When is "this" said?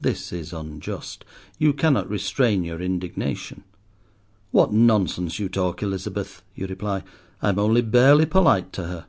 0.00-0.32